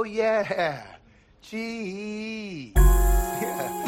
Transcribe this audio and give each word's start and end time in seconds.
Oh, 0.00 0.04
yeah. 0.04 0.84
Gee. 1.42 2.72
Yeah. 3.40 3.87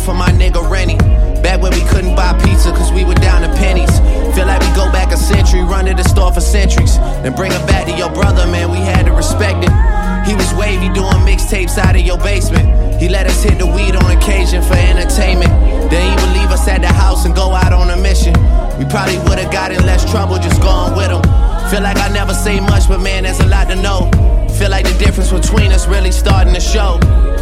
For 0.00 0.14
my 0.14 0.30
nigga 0.30 0.62
Rennie. 0.68 0.98
Back 1.42 1.62
when 1.62 1.72
we 1.72 1.82
couldn't 1.88 2.16
buy 2.16 2.32
pizza 2.42 2.72
cause 2.72 2.92
we 2.92 3.04
were 3.04 3.14
down 3.14 3.42
to 3.42 3.48
pennies. 3.56 3.90
Feel 4.34 4.46
like 4.46 4.60
we 4.60 4.68
go 4.74 4.90
back 4.92 5.12
a 5.12 5.16
century, 5.16 5.62
run 5.62 5.84
to 5.86 5.94
the 5.94 6.04
store 6.04 6.32
for 6.32 6.40
centuries. 6.40 6.98
Then 7.22 7.34
bring 7.34 7.52
it 7.52 7.66
back 7.66 7.86
to 7.86 7.96
your 7.96 8.10
brother, 8.10 8.46
man, 8.46 8.70
we 8.70 8.78
had 8.78 9.06
to 9.06 9.12
respect 9.12 9.64
it. 9.64 9.72
He 10.26 10.34
was 10.34 10.52
wavy 10.54 10.88
doing 10.92 11.22
mixtapes 11.22 11.78
out 11.78 11.94
of 11.94 12.02
your 12.02 12.18
basement. 12.18 13.00
He 13.00 13.08
let 13.08 13.26
us 13.26 13.42
hit 13.42 13.58
the 13.58 13.66
weed 13.66 13.94
on 13.94 14.10
occasion 14.10 14.62
for 14.62 14.74
entertainment. 14.74 15.50
Then 15.90 16.02
he 16.02 16.14
would 16.24 16.34
leave 16.34 16.50
us 16.50 16.66
at 16.66 16.80
the 16.80 16.88
house 16.88 17.24
and 17.24 17.34
go 17.34 17.52
out 17.52 17.72
on 17.72 17.90
a 17.90 17.96
mission. 17.96 18.34
We 18.78 18.84
probably 18.86 19.18
would've 19.18 19.52
got 19.52 19.70
in 19.70 19.84
less 19.86 20.08
trouble 20.10 20.36
just 20.36 20.60
going 20.60 20.96
with 20.96 21.10
him. 21.10 21.22
Feel 21.70 21.82
like 21.82 21.98
I 21.98 22.08
never 22.12 22.34
say 22.34 22.60
much, 22.60 22.88
but 22.88 23.00
man, 23.00 23.22
there's 23.22 23.40
a 23.40 23.46
lot 23.46 23.68
to 23.68 23.76
know. 23.76 24.10
Feel 24.58 24.70
like 24.70 24.86
the 24.86 24.96
difference 24.98 25.30
between 25.30 25.70
us 25.70 25.86
really 25.86 26.10
starting 26.10 26.54
to 26.54 26.60
show. 26.60 26.98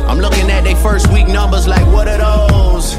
I'm 0.08 0.18
looking 0.18 0.50
at 0.50 0.64
they 0.64 0.74
first 0.74 1.12
week 1.12 1.28
numbers 1.28 1.68
like, 1.68 1.86
what 1.86 2.08
are 2.08 2.18
those? 2.18 2.96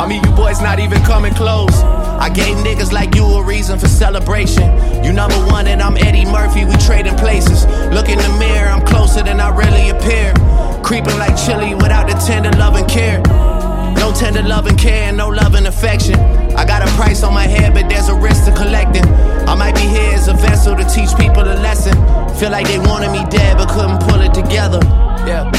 I 0.00 0.06
mean, 0.08 0.24
you 0.24 0.30
boys 0.30 0.62
not 0.62 0.80
even 0.80 1.02
coming 1.02 1.34
close. 1.34 1.82
I 1.82 2.30
gave 2.30 2.56
niggas 2.64 2.90
like 2.90 3.14
you 3.14 3.22
a 3.24 3.44
reason 3.44 3.78
for 3.78 3.86
celebration. 3.86 4.64
You 5.04 5.12
number 5.12 5.36
one 5.46 5.66
and 5.66 5.82
I'm 5.82 5.98
Eddie 5.98 6.24
Murphy, 6.24 6.64
we 6.64 6.74
trading 6.78 7.16
places. 7.16 7.66
Look 7.92 8.08
in 8.08 8.16
the 8.16 8.34
mirror, 8.38 8.68
I'm 8.68 8.84
closer 8.86 9.22
than 9.22 9.40
I 9.40 9.50
really 9.50 9.90
appear. 9.90 10.32
Creeping 10.82 11.18
like 11.18 11.34
Chilli 11.36 11.74
without 11.74 12.08
the 12.08 12.14
tender 12.26 12.50
love 12.58 12.76
and 12.76 12.88
care. 12.88 13.20
No 14.00 14.10
tender 14.14 14.42
love 14.42 14.66
and 14.66 14.78
care, 14.78 15.12
no 15.12 15.28
love 15.28 15.54
and 15.54 15.66
affection. 15.66 16.18
I 16.56 16.64
got 16.64 16.80
a 16.80 16.90
price 16.92 17.22
on 17.22 17.34
my 17.34 17.46
head, 17.46 17.74
but 17.74 17.90
there's 17.90 18.08
a 18.08 18.14
risk 18.14 18.46
to 18.46 18.52
collecting. 18.52 19.04
I 19.46 19.54
might 19.54 19.74
be 19.74 19.82
here 19.82 20.14
as 20.14 20.28
a 20.28 20.34
vessel 20.34 20.74
to 20.76 20.84
teach 20.84 21.14
people 21.18 21.42
a 21.42 21.60
lesson. 21.60 22.23
Feel 22.38 22.50
like 22.50 22.66
they 22.66 22.78
wanted 22.78 23.12
me 23.12 23.24
dead, 23.30 23.56
but 23.56 23.68
couldn't 23.68 24.00
pull 24.00 24.20
it 24.20 24.34
together. 24.34 24.80
Yeah. 25.26 25.50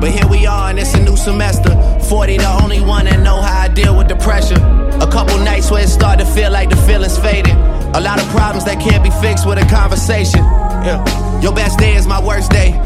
But 0.00 0.10
here 0.10 0.26
we 0.28 0.46
are, 0.46 0.70
and 0.70 0.78
it's 0.78 0.94
a 0.94 1.02
new 1.02 1.16
semester. 1.16 1.70
40, 2.08 2.38
the 2.38 2.58
only 2.62 2.80
one 2.80 3.04
that 3.04 3.20
know 3.20 3.40
how 3.40 3.62
I 3.62 3.68
deal 3.68 3.96
with 3.96 4.08
the 4.08 4.16
pressure. 4.16 4.54
A 5.00 5.06
couple 5.10 5.36
nights 5.38 5.70
where 5.70 5.82
it 5.82 5.88
start 5.88 6.18
to 6.20 6.24
feel 6.24 6.50
like 6.50 6.70
the 6.70 6.76
feeling's 6.76 7.18
fading. 7.18 7.56
A 7.92 8.00
lot 8.00 8.18
of 8.18 8.26
problems 8.28 8.64
that 8.64 8.80
can't 8.80 9.02
be 9.02 9.10
fixed 9.20 9.46
with 9.46 9.58
a 9.58 9.66
conversation. 9.68 10.40
Yeah. 10.40 11.04
Your 11.42 11.52
best 11.52 11.78
day 11.78 11.96
is 11.96 12.06
my 12.06 12.22
worst 12.24 12.50
day. 12.50 12.79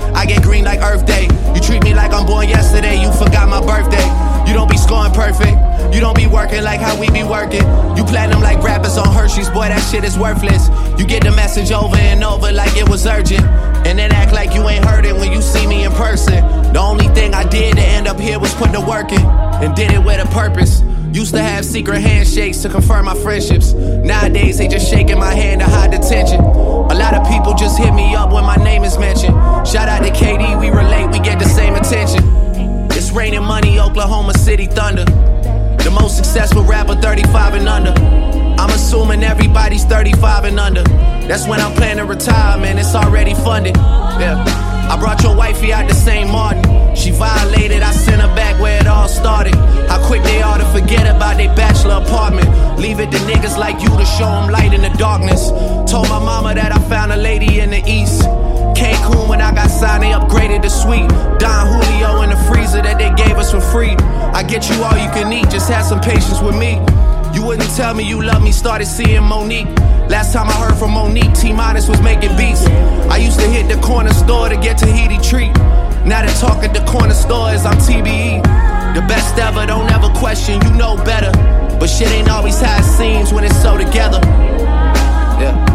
Hershey's. 9.34 9.50
Boy, 9.50 9.68
that 9.68 9.80
shit 9.90 10.04
is 10.04 10.16
worthless. 10.16 10.68
You 10.98 11.04
get 11.04 11.24
the 11.24 11.32
message 11.32 11.72
over 11.72 11.96
and 11.96 12.22
over 12.22 12.52
like 12.52 12.76
it 12.76 12.88
was 12.88 13.04
urgent. 13.06 13.42
And 13.86 13.98
then 13.98 14.12
act 14.12 14.32
like 14.32 14.54
you 14.54 14.68
ain't 14.68 14.84
heard 14.84 15.04
it 15.04 15.14
when 15.14 15.32
you 15.32 15.42
see 15.42 15.66
me 15.66 15.84
in 15.84 15.92
person. 15.92 16.44
The 16.72 16.78
only 16.78 17.08
thing 17.08 17.34
I 17.34 17.42
did 17.48 17.76
to 17.76 17.82
end 17.82 18.06
up 18.06 18.18
here 18.18 18.38
was 18.38 18.54
put 18.54 18.70
the 18.70 18.80
work 18.80 19.10
in. 19.10 19.20
And 19.20 19.74
did 19.74 19.90
it 19.90 19.98
with 19.98 20.24
a 20.24 20.28
purpose. 20.32 20.82
Used 21.12 21.34
to 21.34 21.42
have 21.42 21.64
secret 21.64 22.00
handshakes 22.00 22.62
to 22.62 22.68
confirm 22.68 23.06
my 23.06 23.14
friendships. 23.14 23.72
Nowadays, 23.72 24.58
they 24.58 24.68
just 24.68 24.88
shaking 24.88 25.18
my 25.18 25.34
hand 25.34 25.60
to 25.60 25.66
hide 25.66 25.92
the 25.92 25.98
tension. 25.98 26.40
A 26.40 26.94
lot 26.94 27.14
of 27.14 27.26
people 27.28 27.54
just 27.54 27.76
hit 27.76 27.92
me 27.92 28.14
up 28.14 28.32
when 28.32 28.44
my 28.44 28.56
name 28.56 28.84
is 28.84 28.98
mentioned. 28.98 29.34
Shout 29.66 29.88
out 29.88 30.04
to 30.04 30.10
KD, 30.10 30.60
we 30.60 30.70
relate, 30.70 31.06
we 31.10 31.18
get 31.18 31.38
the 31.38 31.48
same 31.48 31.74
attention. 31.74 32.22
It's 32.90 33.10
raining 33.10 33.44
money, 33.44 33.80
Oklahoma 33.80 34.34
City 34.34 34.66
Thunder. 34.66 35.04
The 35.04 35.90
most 35.90 36.16
successful 36.16 36.62
rapper, 36.64 36.94
35 36.96 37.54
and 37.54 37.68
under. 37.68 38.33
I'm 38.58 38.70
assuming 38.70 39.22
everybody's 39.22 39.84
35 39.84 40.44
and 40.44 40.60
under. 40.60 40.82
That's 41.28 41.46
when 41.46 41.60
I'm 41.60 41.74
planning 41.74 41.98
to 41.98 42.04
retire, 42.04 42.58
man. 42.58 42.78
It's 42.78 42.94
already 42.94 43.34
funded. 43.34 43.76
Yeah. 43.76 44.42
I 44.90 44.98
brought 44.98 45.22
your 45.22 45.34
wifey 45.34 45.72
out 45.72 45.88
the 45.88 45.94
same 45.94 46.28
Martin. 46.28 46.94
She 46.94 47.10
violated, 47.10 47.82
I 47.82 47.90
sent 47.90 48.20
her 48.20 48.34
back 48.36 48.60
where 48.60 48.78
it 48.80 48.86
all 48.86 49.08
started. 49.08 49.54
How 49.88 50.06
quick 50.06 50.22
they 50.22 50.42
are 50.42 50.58
to 50.58 50.64
forget 50.66 51.06
about 51.06 51.38
their 51.38 51.54
bachelor 51.56 52.02
apartment. 52.04 52.48
Leave 52.78 53.00
it 53.00 53.10
to 53.10 53.18
niggas 53.18 53.58
like 53.58 53.80
you 53.82 53.88
to 53.88 54.04
show 54.04 54.30
them 54.30 54.50
light 54.50 54.74
in 54.74 54.82
the 54.82 54.94
darkness. 54.98 55.50
Told 55.90 56.08
my 56.08 56.18
mama 56.18 56.54
that 56.54 56.70
I 56.70 56.78
found 56.88 57.12
a 57.12 57.16
lady 57.16 57.60
in 57.60 57.70
the 57.70 57.82
east. 57.86 58.22
Cancun 58.76 59.28
when 59.28 59.40
I 59.40 59.54
got 59.54 59.70
signed, 59.70 60.02
they 60.02 60.10
upgraded 60.10 60.62
the 60.62 60.68
suite. 60.68 61.08
Don 61.38 61.66
Julio 61.66 62.22
in 62.22 62.30
the 62.30 62.36
freezer 62.48 62.82
that 62.82 62.98
they 62.98 63.10
gave 63.22 63.36
us 63.36 63.50
for 63.50 63.60
free 63.60 63.96
I 64.34 64.42
get 64.42 64.68
you 64.68 64.82
all 64.82 64.98
you 64.98 65.08
can 65.10 65.32
eat. 65.32 65.48
Just 65.48 65.70
have 65.70 65.84
some 65.84 66.00
patience 66.00 66.40
with 66.40 66.56
me. 66.56 66.80
You 67.34 67.42
wouldn't 67.42 67.68
tell 67.74 67.92
me 67.94 68.04
you 68.04 68.22
love 68.22 68.42
me, 68.42 68.52
started 68.52 68.86
seeing 68.86 69.24
Monique. 69.24 69.66
Last 70.08 70.32
time 70.32 70.48
I 70.48 70.52
heard 70.52 70.76
from 70.76 70.92
Monique, 70.92 71.34
T 71.34 71.52
Minus 71.52 71.88
was 71.88 72.00
making 72.00 72.36
beats. 72.36 72.64
I 73.10 73.16
used 73.16 73.40
to 73.40 73.48
hit 73.48 73.68
the 73.68 73.80
corner 73.82 74.12
store 74.12 74.48
to 74.48 74.56
get 74.56 74.78
Tahiti 74.78 75.18
treat. 75.18 75.52
Now 76.06 76.24
they 76.24 76.32
talk 76.34 76.62
at 76.62 76.72
the 76.72 76.84
corner 76.84 77.14
stores, 77.14 77.64
I'm 77.64 77.78
TBE. 77.78 78.42
The 78.94 79.00
best 79.08 79.36
ever, 79.38 79.66
don't 79.66 79.90
ever 79.90 80.08
question, 80.10 80.62
you 80.62 80.70
know 80.74 80.96
better. 81.04 81.32
But 81.80 81.88
shit 81.88 82.08
ain't 82.12 82.30
always 82.30 82.60
how 82.60 82.78
it 82.78 82.84
seems 82.84 83.32
when 83.32 83.42
it's 83.42 83.60
so 83.60 83.76
together. 83.76 84.20
Yeah. 85.40 85.72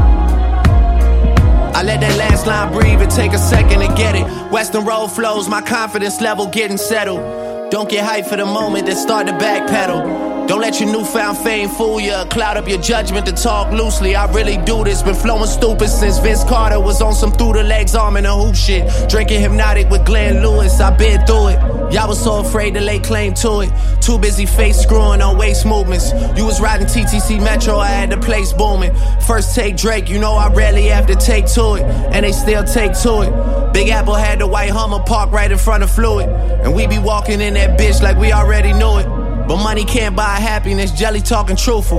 I 1.75 1.83
let 1.83 1.99
that 1.99 2.17
last 2.17 2.47
line 2.47 2.71
breathe 2.71 3.01
and 3.01 3.11
take 3.11 3.33
a 3.33 3.37
second 3.37 3.79
to 3.81 3.87
get 3.95 4.15
it. 4.15 4.25
Weston 4.51 4.85
Road 4.85 5.07
flows, 5.07 5.49
my 5.49 5.61
confidence 5.61 6.21
level 6.21 6.47
getting 6.47 6.77
settled. 6.77 7.48
Don't 7.69 7.87
get 7.87 8.03
hyped 8.03 8.27
for 8.27 8.35
the 8.35 8.45
moment, 8.45 8.87
then 8.87 8.95
start 8.95 9.27
to 9.27 9.33
backpedal. 9.33 10.47
Don't 10.47 10.59
let 10.59 10.79
your 10.79 10.91
newfound 10.91 11.37
fame 11.37 11.69
fool 11.69 11.99
you, 11.99 12.15
cloud 12.31 12.57
up 12.57 12.67
your 12.67 12.81
judgment 12.81 13.27
to 13.27 13.31
talk 13.31 13.71
loosely. 13.71 14.15
I 14.15 14.25
really 14.33 14.57
do 14.57 14.83
this, 14.83 15.03
been 15.03 15.13
flowing 15.13 15.45
stupid 15.45 15.89
since 15.89 16.17
Vince 16.17 16.43
Carter 16.43 16.79
was 16.79 16.99
on 16.99 17.13
some 17.13 17.31
through 17.31 17.53
the 17.53 17.63
legs 17.63 17.93
arm 17.93 18.17
and 18.17 18.25
a 18.25 18.33
hoop 18.35 18.55
shit. 18.55 18.89
Drinking 19.07 19.41
Hpnotiq 19.41 19.91
with 19.91 20.03
Glenn 20.03 20.41
Lewis, 20.41 20.79
I 20.79 20.89
been 20.97 21.23
through 21.27 21.49
it. 21.49 21.78
Y'all 21.91 22.07
was 22.07 22.23
so 22.23 22.39
afraid 22.39 22.75
to 22.75 22.81
lay 22.81 22.99
claim 22.99 23.33
to 23.33 23.61
it. 23.61 23.71
Too 23.99 24.19
busy 24.19 24.45
face 24.45 24.79
screwing 24.79 25.21
on 25.21 25.37
waist 25.37 25.65
movements. 25.65 26.11
You 26.37 26.45
was 26.45 26.61
riding 26.61 26.85
TTC 26.85 27.43
Metro, 27.43 27.77
I 27.77 27.87
had 27.87 28.11
the 28.11 28.17
place 28.17 28.53
booming. 28.53 28.93
First 29.25 29.55
take 29.55 29.75
Drake, 29.75 30.07
you 30.07 30.19
know 30.19 30.33
I 30.33 30.53
rarely 30.53 30.85
have 30.85 31.07
to 31.07 31.15
take 31.15 31.47
to 31.53 31.75
it, 31.75 31.83
and 31.83 32.23
they 32.23 32.31
still 32.31 32.63
take 32.63 32.93
to 33.01 33.21
it. 33.21 33.73
Big 33.73 33.89
Apple 33.89 34.13
had 34.13 34.39
the 34.39 34.47
white 34.47 34.69
Hummer 34.69 34.99
parked 34.99 35.33
right 35.33 35.51
in 35.51 35.57
front 35.57 35.83
of 35.83 35.89
Fluid, 35.89 36.29
and 36.29 36.75
we 36.75 36.85
be 36.85 36.99
walking 36.99 37.41
in 37.41 37.55
that 37.55 37.79
bitch 37.79 38.01
like 38.01 38.17
we 38.17 38.31
already 38.31 38.71
knew 38.71 38.97
it. 38.99 39.07
But 39.47 39.57
money 39.63 39.83
can't 39.83 40.15
buy 40.15 40.35
happiness, 40.35 40.91
jelly 40.91 41.21
talking 41.21 41.55
truthful. 41.55 41.97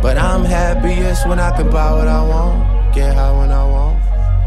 But 0.00 0.16
I'm 0.16 0.44
happiest 0.44 1.26
when 1.28 1.40
I 1.40 1.54
can 1.56 1.70
buy 1.70 1.92
what 1.92 2.06
I 2.06 2.22
want, 2.26 2.94
get 2.94 3.14
high 3.14 3.36
when 3.36 3.50
I 3.50 3.64
want. 3.64 4.02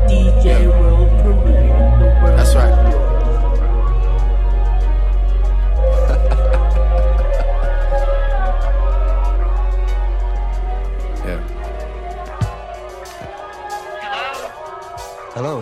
DJ. 0.08 0.64
The 0.64 0.70
world 0.70 2.38
That's 2.38 2.56
right. 2.56 2.83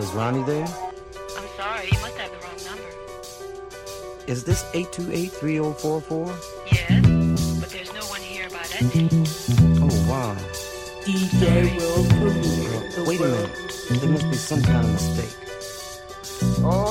Is 0.02 0.12
Ronnie 0.14 0.44
there? 0.44 0.66
I'm 0.66 1.48
sorry, 1.56 1.86
you 1.86 2.00
must 2.02 2.18
have 2.18 2.32
the 2.32 2.38
wrong 2.44 2.58
number. 2.66 2.90
Is 4.26 4.44
this 4.44 4.64
828-3044? 4.74 6.34
Yes, 6.72 7.60
but 7.60 7.70
there's 7.70 7.94
no 7.94 8.04
one 8.06 8.22
here 8.22 8.50
by 8.50 8.66
that 8.66 8.82
name. 8.96 9.26
Oh, 9.80 9.92
wow. 10.10 10.36
DJ 11.06 11.78
will 11.78 12.04
Premier. 12.18 13.06
Wait 13.06 13.20
a 13.20 13.24
minute. 13.26 13.52
There 14.02 14.10
must 14.10 14.28
be 14.32 14.38
some 14.38 14.64
kind 14.64 14.84
of 14.84 14.92
mistake. 14.92 15.38
Oh, 16.64 16.91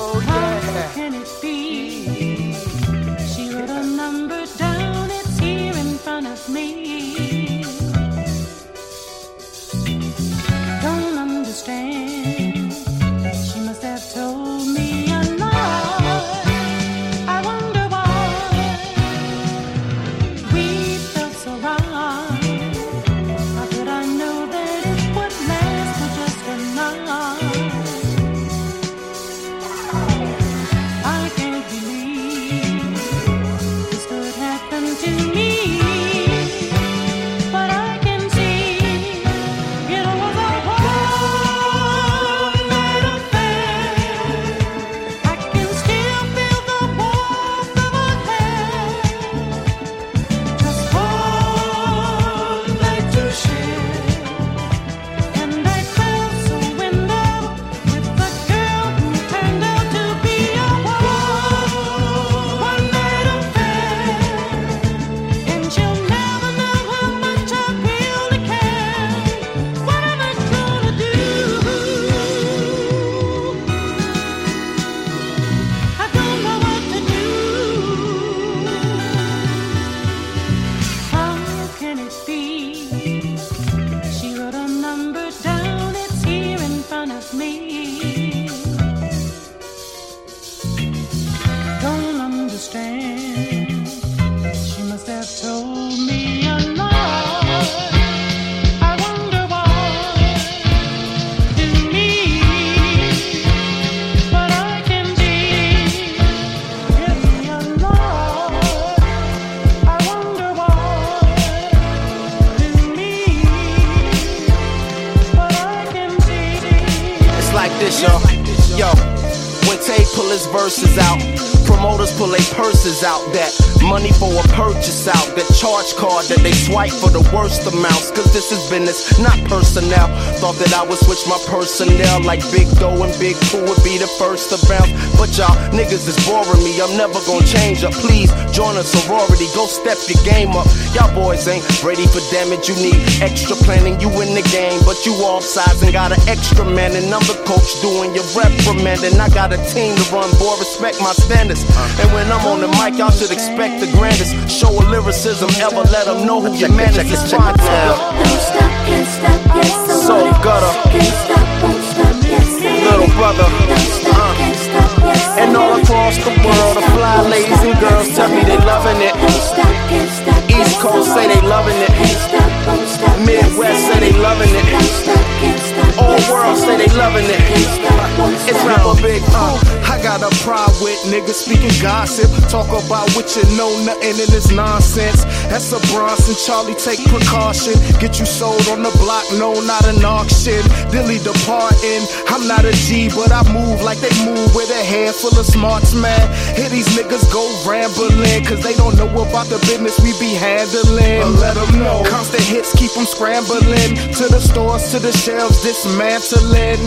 pull 120.21 120.29
his 120.29 120.45
verses 120.47 120.97
out, 120.97 121.19
promoters 121.65 122.11
pull 122.17 122.27
their 122.27 122.45
purses 122.53 123.03
out. 123.03 123.21
That 123.33 123.49
money 123.81 124.11
for 124.13 124.29
a 124.29 124.45
purchase 124.53 125.07
out. 125.07 125.27
That 125.33 125.49
charge 125.57 125.95
card 125.97 126.25
that 126.29 126.41
they 126.45 126.53
swipe 126.53 126.93
for 126.93 127.09
the 127.09 127.23
worst 127.33 127.65
amounts. 127.65 128.11
Cause 128.11 128.29
this 128.33 128.51
is 128.51 128.61
business, 128.69 129.17
not 129.17 129.37
personnel. 129.49 130.07
Thought 130.37 130.61
that 130.61 130.73
I 130.77 130.85
would 130.85 130.99
switch 131.01 131.25
my 131.25 131.39
personnel 131.49 132.21
like 132.21 132.41
Big 132.53 132.69
Doe 132.77 133.01
and 133.01 133.13
Big 133.17 133.35
Pooh 133.49 133.65
would 133.65 133.81
be 133.81 133.97
the 133.97 134.09
first 134.21 134.53
to 134.53 134.57
bounce. 134.69 134.93
But 135.17 135.33
y'all 135.37 135.57
niggas 135.73 136.05
is 136.05 136.17
boring 136.29 136.61
me. 136.61 136.77
I'm 136.81 136.93
never 136.97 137.17
gonna 137.25 137.45
change 137.45 137.83
up. 137.83 137.93
Please 137.97 138.29
join 138.53 138.77
a 138.77 138.85
sorority. 138.85 139.49
Go 139.57 139.65
step 139.65 139.97
your 140.05 140.21
game 140.21 140.53
up. 140.53 140.69
Y'all 140.93 141.09
boys 141.17 141.47
ain't 141.49 141.65
ready 141.81 142.05
for 142.05 142.21
damage. 142.29 142.69
You 142.69 142.77
need 142.77 142.99
extra 143.21 143.57
planning. 143.65 143.97
You 143.99 144.09
in 144.21 144.37
the 144.37 144.45
game, 144.53 144.81
but 144.85 145.01
you 145.05 145.13
off 145.25 145.43
sides 145.43 145.81
and 145.81 145.93
got 145.93 146.13
an 146.13 146.21
extra 146.29 146.65
man. 146.65 146.93
And 146.93 147.09
I'm 147.09 147.25
the 147.25 147.37
coach 147.49 147.81
doing 147.81 148.13
your 148.13 148.27
reprimanding. 148.37 149.17
I 149.17 149.29
got 149.33 149.53
a 149.53 149.59
team 149.73 149.97
to 149.97 150.05
run, 150.11 150.29
boy. 150.37 150.55
Respect 150.59 150.99
my 150.99 151.13
standards. 151.13 151.63
And 151.99 152.11
when 152.13 152.27
I'm 152.31 152.45
on 152.45 152.59
the 152.59 152.67
mic, 152.79 152.99
y'all 152.99 153.11
should 153.11 153.31
expect 153.31 153.79
the 153.79 153.89
grandest. 153.97 154.35
Show 154.51 154.69
a 154.69 154.83
lyricism, 154.91 155.49
ever 155.63 155.83
let 155.89 156.05
them 156.05 156.27
know 156.27 156.41
who 156.41 156.53
your 156.53 156.69
man 156.69 156.91
is. 156.93 157.11
It's 157.11 157.31
fine 157.31 157.55
now. 157.55 158.11
Don't 158.19 158.41
stop, 158.43 158.71
can't 158.85 159.07
stop, 159.07 159.55
yes, 159.55 160.05
So 160.05 160.15
wanna. 160.19 160.43
gutter. 160.43 160.73
Can't 160.91 161.15
stop, 161.23 161.45
won't 161.63 161.83
stop, 161.91 162.15
yes, 162.27 162.49
Little 162.61 163.11
brother. 163.15 163.47
Don't 163.71 163.91
stop, 164.03 164.35
can't 164.37 164.59
stop, 164.59 164.91
yes, 165.07 165.27
I 165.27 165.39
And 165.41 165.57
all 165.57 165.79
across 165.79 166.15
the 166.19 166.33
world, 166.43 166.75
the 166.77 166.85
fly 166.93 167.17
ladies 167.31 167.61
and 167.63 167.75
girls 167.79 168.07
tell 168.15 168.29
me 168.29 168.43
they 168.43 168.59
loving 168.59 168.99
it. 169.01 169.15
Don't 169.15 169.43
stop, 169.51 169.75
can't 169.89 170.11
stop, 170.11 170.41
East 170.51 170.79
Coast 170.83 171.09
say 171.15 171.25
they 171.31 171.41
loving 171.47 171.79
it. 171.79 171.91
Can't 171.95 172.21
stop, 172.27 172.51
won't 172.67 172.87
stop, 172.87 173.17
Midwest 173.25 173.81
say 173.87 173.99
they 174.03 174.13
loving 174.19 174.51
it. 174.51 174.65
Don't 174.67 174.93
stop, 175.01 175.25
can't 175.39 175.61
stop, 175.71 175.91
All 176.03 176.19
world 176.29 176.57
say 176.59 176.75
they 176.77 176.91
loving 176.99 177.25
it. 177.25 177.41
Can't 177.49 177.71
stop, 177.79 178.19
won't 178.19 178.35
It's 178.49 178.61
rapper 178.67 178.95
big. 179.01 179.23
Uh, 179.31 179.57
I 179.87 179.90
got 180.01 180.25
a 180.25 180.31
problem 180.41 180.73
with 180.81 180.97
niggas 181.05 181.45
speaking 181.45 181.71
gossip. 181.81 182.29
Talk 182.49 182.67
about 182.73 183.09
what 183.13 183.29
you 183.37 183.45
know, 183.55 183.69
nothing 183.85 184.17
in 184.17 184.29
this 184.33 184.51
nonsense. 184.51 185.23
That's 185.47 185.71
a 185.71 185.79
Bronson, 185.93 186.35
Charlie, 186.35 186.75
take 186.75 186.99
precaution. 187.05 187.77
Get 188.01 188.19
you 188.19 188.25
sold 188.25 188.65
on 188.73 188.81
the 188.81 188.91
block, 188.97 189.25
no, 189.37 189.53
not 189.61 189.85
an 189.85 190.03
auction. 190.03 190.61
Dilly 190.89 191.21
departing. 191.21 192.01
I'm 192.27 192.47
not 192.47 192.65
a 192.65 192.73
G, 192.73 193.09
but 193.13 193.31
I 193.31 193.45
move 193.53 193.81
like 193.81 193.99
they 194.01 194.11
move 194.25 194.53
with 194.57 194.73
a 194.73 194.83
handful 194.83 195.37
of 195.37 195.45
smarts, 195.45 195.93
man. 195.93 196.25
Here 196.57 196.69
these 196.69 196.89
niggas 196.97 197.29
go 197.31 197.45
rambling, 197.63 198.43
cause 198.45 198.61
they 198.63 198.73
don't 198.73 198.97
know 198.97 199.09
about 199.09 199.47
the 199.47 199.59
business 199.69 199.99
we 200.01 200.11
be 200.17 200.33
handling. 200.33 201.21
But 201.21 201.37
let 201.37 201.55
them 201.55 201.79
know. 201.79 202.03
Constant 202.09 202.43
hits 202.43 202.73
keep 202.73 202.91
them 202.93 203.05
scrambling. 203.05 203.95
To 204.17 204.25
the 204.27 204.41
stores, 204.41 204.89
to 204.91 204.99
the 204.99 205.11
shelves, 205.13 205.61
dismantling. 205.61 206.81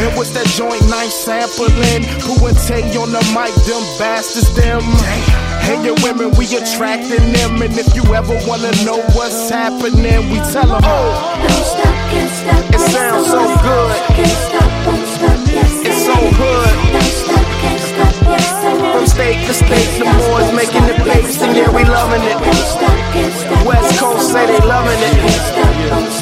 And 0.00 0.10
what's 0.16 0.30
that 0.32 0.46
joint 0.56 0.82
knife 0.88 1.12
sampling? 1.12 2.04
Who 2.24 2.45
and 2.46 2.56
Tay 2.58 2.82
on 2.96 3.10
the 3.10 3.22
mic, 3.34 3.50
them 3.66 3.82
bastards, 3.98 4.54
them. 4.54 4.82
Hey, 5.66 5.82
your 5.82 5.98
women, 6.06 6.30
we 6.38 6.46
attracting 6.54 7.32
them. 7.34 7.62
And 7.62 7.74
if 7.74 7.90
you 7.94 8.02
ever 8.14 8.34
wanna 8.46 8.70
know 8.86 9.02
what's 9.18 9.50
happening, 9.50 10.30
we 10.30 10.38
tell 10.54 10.70
them, 10.70 10.82
oh, 10.84 11.10
Don't 11.42 11.66
stop, 11.66 11.96
can't 12.10 12.30
stop. 12.30 12.62
It 12.70 12.82
sounds 12.94 13.26
so 13.26 13.42
good. 13.42 13.90
Can't 14.14 14.38
stop, 14.46 14.70
won't 14.86 15.06
stop, 15.10 15.38
yes, 15.50 15.72
it's 15.90 16.00
so 16.06 16.14
hood. 16.14 16.74
Don't 16.94 17.14
stop, 17.18 17.46
can't 17.62 17.82
stop, 17.82 18.14
yes, 18.30 18.46
From 18.94 19.06
state 19.06 19.40
to 19.46 19.54
state, 19.54 19.90
the 19.98 20.06
boys 20.06 20.50
making 20.54 20.86
the 20.86 20.96
papes, 21.02 21.42
and 21.42 21.56
yeah, 21.56 21.70
we 21.74 21.82
loving 21.82 22.22
it. 22.22 22.38
Don't 22.38 22.68
stop, 22.74 22.98
can't 23.10 23.34
stop, 23.34 23.66
West 23.66 23.98
Coast 23.98 24.30
say 24.30 24.46
they 24.46 24.62
loving 24.66 25.00
it. 25.02 25.16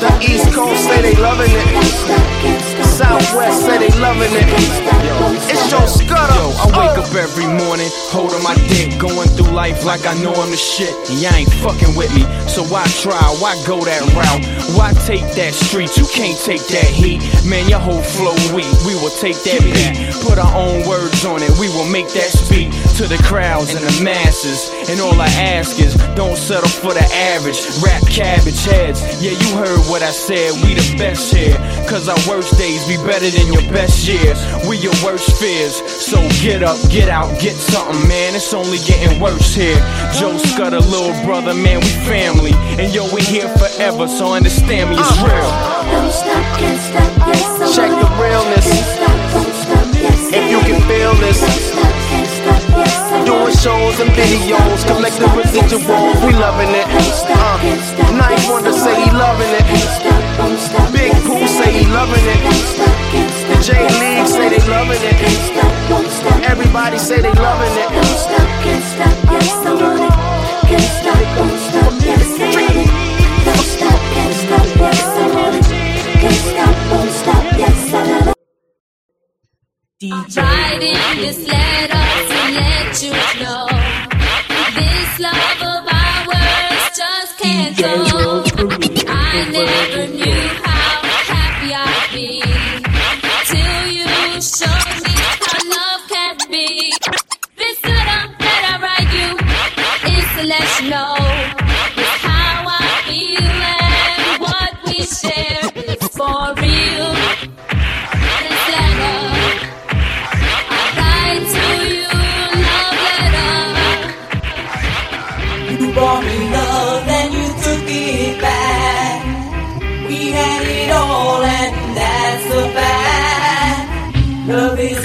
The 0.00 0.10
East 0.24 0.48
Coast 0.54 0.84
say 0.88 1.02
they 1.02 1.16
loving 1.20 1.52
it. 1.52 2.83
Don't 2.94 3.10
stop, 3.10 3.18
can't 3.18 3.26
stop, 3.26 3.42
yes, 3.42 3.58
Southwest 3.58 3.66
say 3.66 3.78
they 3.78 3.92
loving 3.98 4.30
it. 4.38 4.46
Can't 4.46 4.70
stop, 4.70 5.02
don't 5.18 5.34
It's 5.50 5.66
your 5.70 5.86
Scudda. 5.90 6.30
Yo, 6.38 6.46
I 6.62 6.66
wake 6.78 6.98
uh. 6.98 7.02
up 7.02 7.14
every 7.14 7.46
morning, 7.46 7.90
holding 8.14 8.42
my 8.42 8.54
dick, 8.70 8.94
going 9.02 9.28
through 9.34 9.50
life 9.50 9.84
like 9.84 10.06
I 10.06 10.14
know 10.22 10.30
I'm 10.34 10.50
the 10.50 10.56
shit. 10.56 10.94
And 11.10 11.18
y'all 11.18 11.34
ain't 11.34 11.50
fucking 11.58 11.98
with 11.98 12.14
me, 12.14 12.22
so 12.46 12.62
why 12.70 12.86
try? 13.02 13.18
Why 13.42 13.58
go 13.66 13.82
that 13.82 14.02
route? 14.14 14.46
Why 14.78 14.94
take 15.06 15.26
that 15.34 15.54
street? 15.54 15.90
You 15.98 16.06
can't 16.06 16.38
take 16.38 16.62
that 16.70 16.86
heat. 16.86 17.18
Man, 17.42 17.66
your 17.68 17.82
whole 17.82 18.02
flow 18.02 18.38
weak. 18.54 18.70
We 18.86 18.94
will 19.02 19.14
take 19.18 19.42
that 19.42 19.58
beat, 19.66 20.14
put 20.22 20.38
our 20.38 20.54
own 20.54 20.86
words 20.86 21.26
on 21.26 21.42
it. 21.42 21.50
We 21.58 21.66
will 21.74 21.90
make 21.90 22.06
that 22.14 22.30
speak 22.30 22.70
to 23.02 23.10
the 23.10 23.18
crowds 23.26 23.74
and 23.74 23.82
the 23.82 23.94
masses. 24.06 24.70
And 24.88 25.00
all 25.00 25.18
I 25.20 25.28
ask 25.56 25.80
is, 25.80 25.96
don't 26.14 26.36
settle 26.36 26.68
for 26.68 26.92
the 26.92 27.04
average. 27.34 27.58
Rap 27.80 28.02
cabbage 28.06 28.64
heads. 28.64 29.00
Yeah, 29.22 29.32
you 29.32 29.48
heard 29.56 29.80
what 29.88 30.02
I 30.02 30.10
said. 30.10 30.52
We 30.62 30.74
the 30.74 30.96
best 30.98 31.34
here. 31.34 31.56
Cause 31.88 32.08
our 32.08 32.20
worst 32.28 32.58
days 32.58 32.86
be 32.86 32.96
better 33.00 33.28
than 33.30 33.52
your 33.52 33.64
best 33.72 34.06
years. 34.06 34.38
We 34.68 34.76
your 34.78 34.94
worst 35.04 35.40
fears. 35.40 35.74
So 35.88 36.20
get 36.44 36.62
up, 36.62 36.76
get 36.90 37.08
out, 37.08 37.32
get 37.40 37.56
something, 37.56 38.06
man. 38.08 38.34
It's 38.36 38.52
only 38.52 38.78
getting 38.84 39.20
worse 39.20 39.54
here. 39.54 39.80
Joe 40.20 40.36
Scudda, 40.36 40.80
little 40.84 41.16
brother, 41.24 41.54
man, 41.54 41.80
we 41.80 41.90
family. 42.04 42.52
And 42.76 42.92
yo, 42.92 43.08
we 43.12 43.22
here 43.22 43.48
forever, 43.56 44.06
so 44.06 44.34
understand 44.34 44.90
me, 44.90 44.96
it's 44.98 45.16
uh. 45.16 45.24
real. 45.24 45.50
Don't 45.90 46.12
stop, 46.12 46.58
can't 46.58 46.80
stop, 46.80 47.28
yes, 47.28 47.76
Check 47.76 47.90
the 47.90 48.10
realness. 48.20 48.66
Can't 48.68 48.86
stop, 48.92 49.32
don't 49.32 49.54
stop, 49.54 49.86
yes, 49.94 50.32
I 50.32 50.36
If 50.36 50.50
you 50.50 50.60
can 50.60 50.80
feel 50.88 51.14
this. 51.14 51.73
Doing 53.22 53.54
shows 53.54 54.00
and 54.02 54.10
videos, 54.18 54.82
collect 54.90 55.16
the 55.22 55.30
residuals, 55.38 56.26
we 56.26 56.32
loving 56.34 56.74
it. 56.74 56.86
Uh, 57.30 57.58
9th 58.10 58.50
Wonder 58.50 58.72
say 58.72 58.94
he 59.04 59.10
loving 59.12 59.54
it. 59.54 59.62
Big 60.92 61.12
Pooh 61.22 61.46
say 61.46 61.70
he 61.70 61.86
loving 61.86 62.26
it. 62.26 62.42
The 63.48 63.56
J 63.62 63.86
League 64.02 64.26
say 64.26 64.48
they 64.50 64.58
loving 64.66 64.98
it. 65.00 65.14
Everybody 66.50 66.98
say 66.98 67.20
they 67.22 67.32
loving 67.32 67.76
it. 67.78 67.88
Writing 80.36 81.20
this 81.22 81.46
letter 81.48 82.13
let 82.52 83.02
you 83.02 83.12
know 83.42 83.73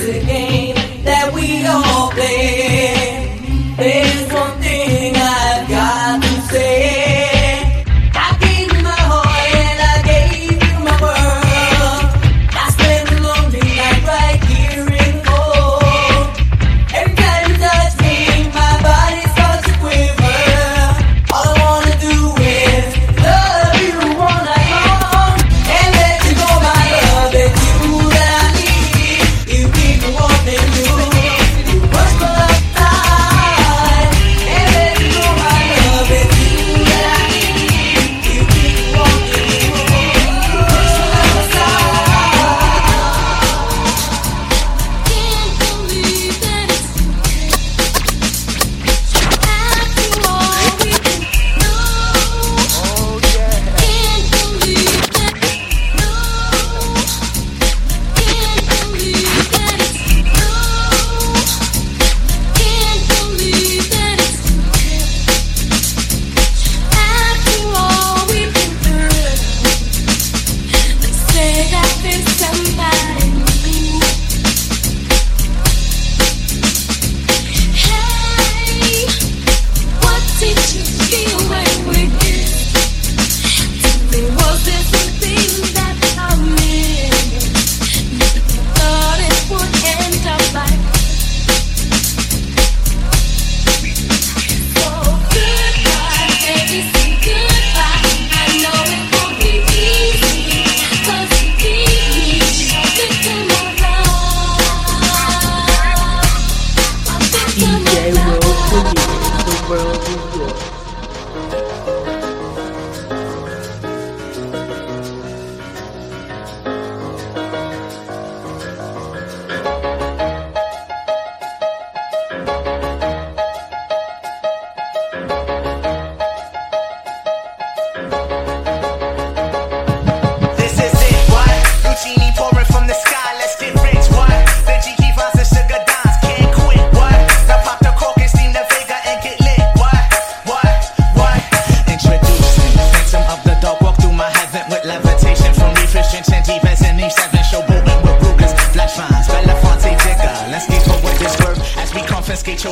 Love 0.09 0.58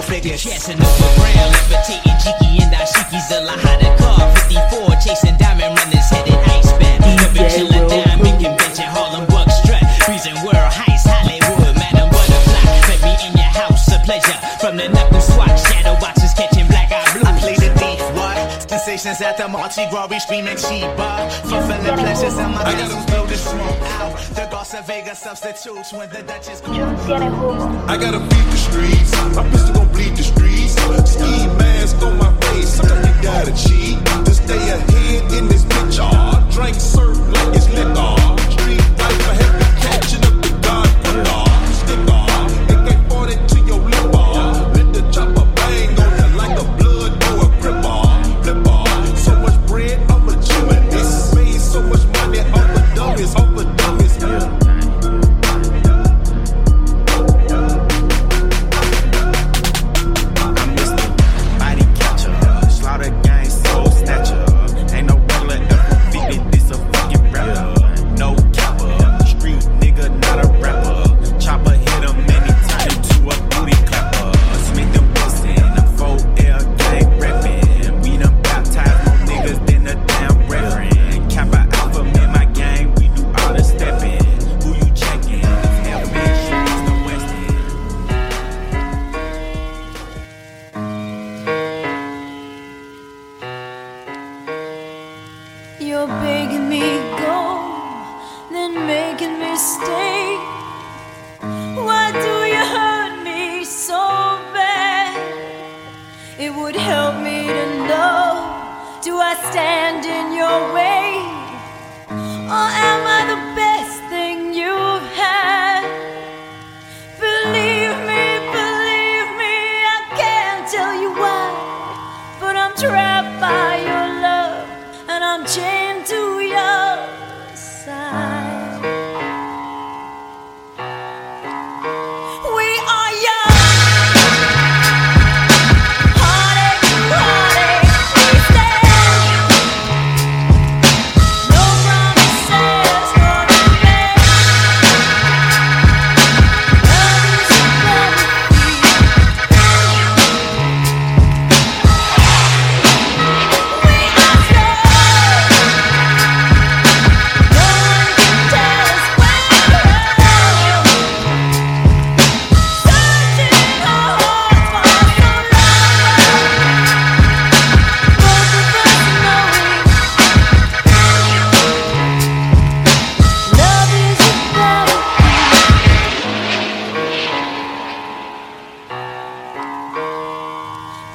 flick 0.08 0.24
the 0.24 0.38
chest 0.38 0.70
and 0.70 0.80
look 0.80 1.18
around, 1.20 2.07
the 19.48 19.58
Marty 19.58 19.86
Rory 19.94 20.20
screaming 20.20 20.58
Chiba. 20.58 21.32
Fulfilling 21.44 21.98
pleasures 21.98 22.38
in 22.38 22.52
my 22.52 22.64
business 22.76 23.06
build 23.06 23.30
this 23.30 23.44
smoke 23.44 23.82
out. 24.00 24.18
The 24.36 24.48
Garcia 24.52 24.82
Vega 24.84 25.16
substitutes 25.16 25.94
when 25.94 26.10
the 26.10 26.24
Dutchess 26.24 26.62
go. 26.62 26.74
I 26.74 27.98
gotta 27.98 28.20
beat 28.20 28.48
the 28.52 28.58
streets. 28.58 29.12
My 29.36 29.50
pistol 29.50 29.76
gon' 29.76 29.92
bleed 29.92 30.16
the 30.16 30.24
streets. 30.24 30.74
Ski 31.12 31.48
mask 31.58 32.02
on 32.04 32.18
my 32.18 32.32
face. 32.42 32.70
Sometimes 32.70 33.08
you 33.08 33.24
gotta 33.24 33.54
cheat. 33.56 33.98
To 34.26 34.34
stay 34.34 34.58
ahead 34.58 35.32
in 35.34 35.48
this 35.48 35.64
game. 35.64 35.77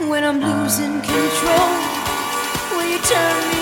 when 0.09 0.25
I'm 0.25 0.41
losing 0.41 1.01
control? 1.01 1.71
Will 2.71 2.89
you 2.91 2.99
turn 2.99 3.57
me? 3.57 3.62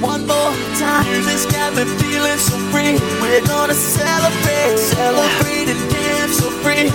One 0.00 0.26
more 0.26 0.54
time. 0.78 1.04
Music's 1.10 1.46
got 1.46 1.74
me 1.74 1.84
feeling 1.98 2.38
so 2.38 2.56
free. 2.70 2.94
We're 3.20 3.44
gonna 3.46 3.74
celebrate, 3.74 4.78
celebrate 4.78 5.68
and 5.68 5.90
dance 5.90 6.38
so 6.38 6.50
free. 6.62 6.90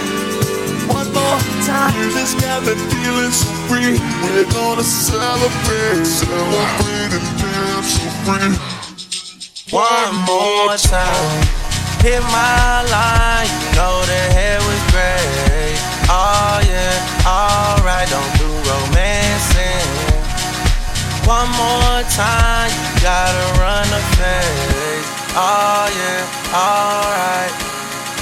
One 0.88 1.12
more 1.12 1.40
time. 1.68 1.92
Music's 2.00 2.34
got 2.40 2.64
me 2.64 2.76
feeling 2.92 3.32
so 3.32 3.52
free. 3.68 4.00
We're 4.24 4.48
gonna 4.52 4.84
celebrate, 4.84 6.06
celebrate 6.06 7.12
and 7.12 7.28
dance 7.40 7.92
so 7.92 8.08
free. 8.24 8.56
One 9.76 10.16
more 10.26 10.78
time. 10.78 11.44
Hit 12.00 12.22
my 12.22 12.84
line, 12.92 13.48
you 13.48 13.76
know 13.76 14.02
the 14.06 14.22
hair 14.36 14.60
was 14.60 14.82
great. 14.92 15.76
Oh 16.08 16.60
yeah, 16.68 17.28
alright, 17.28 18.10
don't. 18.10 18.43
One 21.26 21.48
more 21.56 22.04
time, 22.12 22.68
you 22.68 23.02
gotta 23.02 23.60
run 23.60 23.88
the 23.88 24.04
face. 24.20 25.08
Oh 25.40 25.88
yeah, 25.88 26.52
alright. 26.52 27.74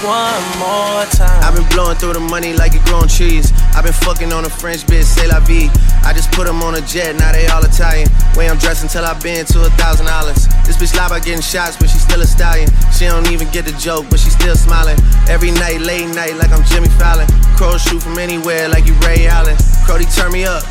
One 0.05 0.41
more 0.61 1.05
time. 1.09 1.41
I've 1.41 1.53
been 1.53 1.65
blowing 1.73 1.97
through 1.97 2.13
the 2.13 2.19
money 2.19 2.53
like 2.53 2.73
it 2.73 2.85
growing 2.85 3.09
trees. 3.09 3.53
I've 3.73 3.85
been 3.85 3.93
fucking 3.93 4.31
on 4.31 4.45
a 4.45 4.49
French 4.49 4.85
bitch, 4.85 5.05
say 5.05 5.27
la 5.27 5.39
vie. 5.41 5.69
I 6.05 6.13
just 6.13 6.31
put 6.31 6.45
them 6.45 6.61
on 6.61 6.75
a 6.75 6.81
jet, 6.81 7.15
now 7.17 7.31
they 7.31 7.47
all 7.47 7.65
Italian. 7.65 8.09
Way 8.37 8.49
I'm 8.49 8.57
dressed 8.57 8.83
until 8.83 9.03
I've 9.03 9.21
been 9.21 9.45
to 9.45 9.65
a 9.65 9.69
thousand 9.81 10.05
dollars. 10.05 10.45
This 10.69 10.77
bitch 10.77 10.95
lie 10.95 11.07
about 11.07 11.25
getting 11.25 11.41
shots, 11.41 11.77
but 11.77 11.89
she 11.89 11.97
still 11.97 12.21
a 12.21 12.25
stallion. 12.25 12.69
She 12.93 13.05
don't 13.05 13.29
even 13.31 13.49
get 13.49 13.65
the 13.65 13.73
joke, 13.81 14.05
but 14.09 14.19
she 14.19 14.29
still 14.29 14.55
smiling. 14.55 14.97
Every 15.25 15.49
night, 15.49 15.81
late 15.81 16.09
night, 16.13 16.37
like 16.37 16.51
I'm 16.53 16.63
Jimmy 16.65 16.89
Fallon. 17.01 17.25
Crows 17.57 17.81
shoot 17.81 18.01
from 18.01 18.17
anywhere, 18.17 18.69
like 18.69 18.85
you 18.85 18.93
Ray 19.01 19.25
Allen. 19.25 19.57
Crody, 19.85 20.05
turn 20.13 20.31
me 20.31 20.45
up. 20.45 20.61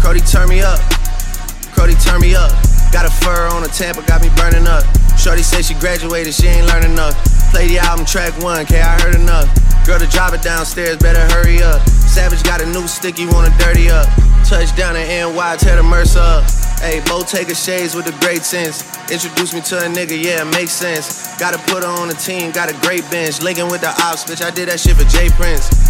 Crody, 0.00 0.24
turn 0.24 0.48
me 0.48 0.60
up. 0.60 0.80
Crody, 1.74 1.94
turn 1.98 2.20
me 2.20 2.34
up. 2.34 2.50
Got 2.90 3.06
a 3.06 3.10
fur 3.10 3.50
on 3.50 3.64
a 3.64 3.68
Tampa, 3.68 4.02
got 4.06 4.22
me 4.22 4.30
burning 4.38 4.66
up. 4.66 4.86
Shorty 5.18 5.42
say 5.42 5.62
she 5.62 5.74
graduated, 5.74 6.34
she 6.34 6.46
ain't 6.46 6.66
learning 6.66 6.92
enough. 6.92 7.14
Play 7.50 7.68
the 7.68 7.78
album 7.78 8.06
track 8.06 8.32
one, 8.42 8.64
K, 8.66 8.80
I 8.80 9.00
heard 9.02 9.14
enough. 9.14 9.50
Girl 9.86 9.98
to 9.98 10.06
drop 10.06 10.32
it 10.32 10.42
downstairs, 10.42 10.96
better 10.96 11.20
hurry 11.34 11.62
up. 11.62 11.82
Savage 11.88 12.42
got 12.42 12.62
a 12.62 12.66
new 12.66 12.86
stick, 12.86 13.18
you 13.18 13.28
wanna 13.30 13.50
dirty 13.58 13.90
up. 13.90 14.08
Touchdown 14.44 14.96
in 14.96 15.08
NY, 15.08 15.56
tear 15.58 15.76
the 15.76 15.82
Mercer 15.82 16.20
up. 16.20 16.44
Hey, 16.80 17.00
Bo 17.06 17.22
take 17.22 17.48
a 17.48 17.54
shades 17.54 17.94
with 17.94 18.04
the 18.04 18.12
great 18.24 18.42
sense. 18.42 18.84
Introduce 19.10 19.54
me 19.54 19.60
to 19.62 19.78
a 19.78 19.88
nigga, 19.88 20.16
yeah, 20.16 20.42
it 20.42 20.50
makes 20.52 20.72
sense. 20.72 21.36
Gotta 21.38 21.58
put 21.70 21.82
her 21.82 21.88
on 21.88 22.08
the 22.08 22.14
team, 22.14 22.50
got 22.50 22.70
a 22.70 22.76
great 22.86 23.08
bench. 23.10 23.42
Linking 23.42 23.68
with 23.68 23.80
the 23.80 23.90
ops, 24.02 24.24
bitch, 24.24 24.44
I 24.44 24.50
did 24.50 24.68
that 24.68 24.80
shit 24.80 24.96
for 24.96 25.04
Jay 25.04 25.28
Prince. 25.30 25.83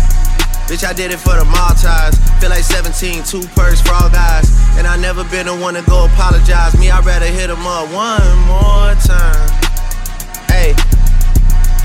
Bitch, 0.65 0.83
I 0.83 0.95
did 0.95 1.13
it 1.13 1.21
for 1.21 1.37
the 1.37 1.45
Maltese. 1.45 2.17
Feel 2.41 2.49
like 2.49 2.65
17, 2.65 3.23
two 3.25 3.43
for 3.53 3.69
all 3.93 4.09
guys. 4.09 4.49
And 4.81 4.87
I 4.87 4.97
never 4.97 5.23
been 5.25 5.45
the 5.45 5.55
one 5.55 5.75
to 5.75 5.83
go 5.83 6.07
apologize. 6.07 6.73
Me, 6.81 6.91
I'd 6.91 7.05
rather 7.05 7.27
hit 7.27 7.51
him 7.51 7.67
up 7.69 7.93
one 7.93 8.25
more 8.49 8.97
time. 9.05 9.45
Hey. 10.49 10.73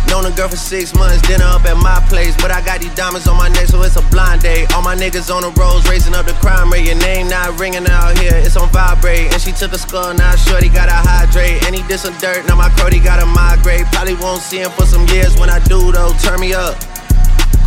Known 0.08 0.26
a 0.26 0.32
girl 0.32 0.48
for 0.48 0.56
six 0.56 0.96
months, 0.96 1.22
dinner 1.28 1.46
up 1.46 1.66
at 1.66 1.76
my 1.76 2.00
place. 2.08 2.34
But 2.40 2.50
I 2.50 2.64
got 2.64 2.80
these 2.80 2.96
diamonds 2.96 3.28
on 3.28 3.38
my 3.38 3.50
neck, 3.50 3.68
so 3.68 3.84
it's 3.84 3.98
a 3.98 4.02
blind 4.10 4.42
date. 4.42 4.72
All 4.74 4.82
my 4.82 4.96
niggas 4.96 5.30
on 5.30 5.44
the 5.44 5.52
roads, 5.60 5.88
raising 5.88 6.16
up 6.16 6.26
the 6.26 6.34
crime 6.40 6.72
rate. 6.72 6.88
Your 6.88 6.98
name 7.04 7.28
not 7.28 7.60
ringing 7.60 7.86
out 7.86 8.18
here, 8.18 8.34
it's 8.34 8.56
on 8.56 8.70
vibrate. 8.70 9.30
And 9.34 9.42
she 9.42 9.52
took 9.52 9.74
a 9.74 9.78
skull, 9.78 10.16
now 10.16 10.36
shorty 10.36 10.70
gotta 10.70 10.96
hydrate. 10.96 11.62
And 11.68 11.76
he 11.76 11.84
did 11.84 12.00
some 12.00 12.18
dirt, 12.18 12.48
now 12.48 12.56
my 12.56 12.70
Crody 12.80 13.04
gotta 13.04 13.28
migrate. 13.28 13.86
Probably 13.92 14.16
won't 14.16 14.42
see 14.42 14.64
him 14.64 14.72
for 14.72 14.88
some 14.88 15.06
years 15.10 15.38
when 15.38 15.50
I 15.50 15.60
do, 15.68 15.92
though. 15.92 16.14
Turn 16.24 16.40
me 16.40 16.54
up. 16.54 16.80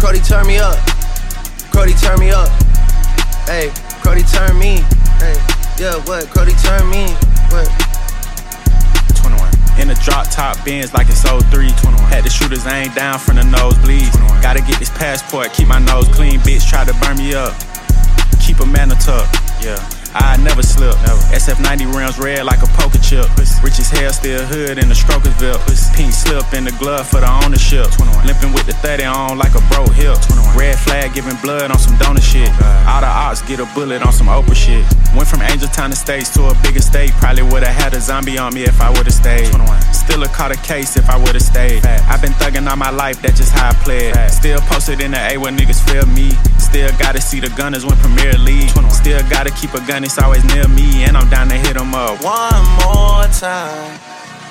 Crody, 0.00 0.18
turn 0.26 0.46
me 0.48 0.56
up. 0.56 0.80
Crody, 1.72 1.94
turn 1.98 2.20
me 2.20 2.30
up. 2.30 2.48
Hey, 3.48 3.72
Cody 4.04 4.22
turn 4.22 4.58
me. 4.58 4.84
Hey, 5.18 5.34
yeah, 5.80 5.96
what? 6.04 6.28
Cody 6.30 6.52
turn 6.62 6.88
me. 6.90 7.08
What? 7.48 7.66
21. 9.16 9.80
In 9.80 9.90
a 9.90 9.94
drop 10.04 10.30
top 10.30 10.62
Benz 10.64 10.92
like 10.92 11.08
it's 11.08 11.22
03. 11.22 11.40
21. 11.48 11.98
Had 12.12 12.24
the 12.24 12.30
shooters 12.30 12.66
aim 12.66 12.92
down 12.94 13.18
from 13.18 13.36
the 13.36 13.42
nosebleeds. 13.42 14.12
Gotta 14.42 14.60
get 14.60 14.78
this 14.78 14.90
passport, 14.90 15.52
keep 15.54 15.66
my 15.66 15.78
nose 15.78 16.08
clean. 16.08 16.40
Bitch 16.40 16.68
try 16.68 16.84
to 16.84 16.94
burn 17.00 17.16
me 17.16 17.34
up. 17.34 17.54
Keep 18.40 18.60
a 18.60 18.66
man 18.66 18.90
a 18.90 18.94
tuck. 18.96 19.26
Yeah. 19.60 19.80
I 20.14 20.36
never 20.38 20.62
slip. 20.62 20.96
Never. 21.06 21.20
SF90 21.32 21.94
rims 21.94 22.18
red 22.18 22.44
like 22.44 22.62
a 22.62 22.70
poker 22.76 22.98
chip. 22.98 23.28
Rich 23.62 23.78
as 23.78 23.90
hell, 23.90 24.12
still 24.12 24.44
hood 24.44 24.78
in 24.78 24.88
the 24.88 24.94
Strokersville. 24.94 25.58
Pink 25.94 26.12
slip 26.12 26.52
in 26.52 26.64
the 26.64 26.72
glove 26.72 27.08
for 27.08 27.20
the 27.20 27.30
ownership. 27.44 27.90
21. 27.92 28.26
Limping 28.26 28.52
with 28.52 28.66
the 28.66 28.74
30 28.84 29.04
on 29.04 29.38
like 29.38 29.54
a 29.54 29.62
bro 29.72 29.86
hip. 29.92 30.20
21. 30.28 30.56
Red 30.56 30.78
flag 30.78 31.14
giving 31.14 31.36
blood 31.42 31.70
on 31.70 31.78
some 31.78 31.96
donor 31.98 32.20
shit. 32.20 32.50
Oh, 32.60 32.88
all 32.88 33.00
the 33.00 33.08
ops 33.08 33.42
get 33.42 33.60
a 33.60 33.66
bullet 33.74 34.02
on 34.02 34.12
some 34.12 34.26
Oprah 34.28 34.54
shit. 34.54 34.84
Went 35.16 35.28
from 35.28 35.42
Angel 35.42 35.68
Town 35.68 35.90
to 35.90 35.96
States 35.96 36.28
to 36.34 36.48
a 36.48 36.54
bigger 36.62 36.80
state. 36.80 37.12
Probably 37.20 37.42
would've 37.42 37.68
had 37.68 37.94
a 37.94 38.00
zombie 38.00 38.38
on 38.38 38.54
me 38.54 38.64
if 38.64 38.80
I 38.80 38.90
would've 38.90 39.12
stayed. 39.12 39.50
21. 39.50 39.80
Still 39.92 40.22
a 40.22 40.28
caught 40.28 40.52
a 40.52 40.56
case 40.62 40.96
if 40.96 41.08
I 41.08 41.16
would've 41.16 41.42
stayed. 41.42 41.84
I've 41.86 42.20
been 42.20 42.32
thugging 42.32 42.68
all 42.68 42.76
my 42.76 42.90
life, 42.90 43.22
that's 43.22 43.38
just 43.38 43.52
how 43.52 43.70
I 43.70 43.74
played. 43.84 44.14
Still 44.30 44.60
posted 44.68 45.00
in 45.00 45.12
the 45.12 45.20
A 45.32 45.38
where 45.38 45.52
niggas 45.52 45.80
feel 45.88 46.06
me. 46.06 46.30
Still 46.58 46.90
gotta 46.98 47.20
see 47.20 47.40
the 47.40 47.50
gunners 47.50 47.84
win 47.84 47.96
Premier 47.98 48.32
League. 48.38 48.70
Still 48.90 49.20
gotta 49.28 49.50
keep 49.50 49.74
a 49.74 49.80
gun, 49.86 50.01
it's 50.04 50.18
always 50.18 50.44
near 50.44 50.66
me. 50.68 51.04
And 51.04 51.16
I'm 51.16 51.28
down 51.28 51.48
to 51.48 51.56
hit 51.56 51.76
'em 51.76 51.94
up. 51.94 52.22
One 52.22 52.64
more 52.84 53.26
time. 53.28 53.98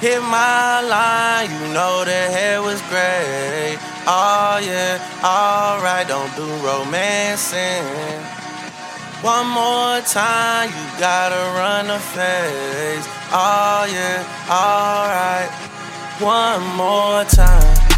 Hit 0.01 0.19
my 0.19 0.81
line, 0.81 1.51
you 1.51 1.73
know 1.75 2.03
the 2.03 2.21
hair 2.35 2.59
was 2.63 2.81
great. 2.89 3.77
Oh 4.07 4.57
yeah, 4.59 4.97
alright, 5.23 6.07
don't 6.07 6.35
do 6.35 6.47
romancing. 6.65 7.85
One 9.21 9.47
more 9.49 10.01
time, 10.01 10.69
you 10.69 10.99
gotta 10.99 11.41
run 11.53 11.85
the 11.85 11.99
face. 11.99 13.05
Oh 13.31 13.85
yeah, 13.93 14.25
alright. 14.49 15.51
One 16.19 16.63
more 16.75 17.23
time. 17.25 17.90